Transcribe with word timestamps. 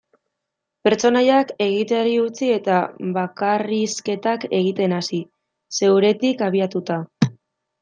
Pertsonaiak 0.87 1.51
egiteari 1.65 2.15
utzi 2.21 2.49
eta 2.55 2.79
bakarrizketak 3.19 4.49
egiten 4.63 4.99
hasi, 5.03 5.23
zeuretik 5.83 6.45
abiatuta. 6.51 7.01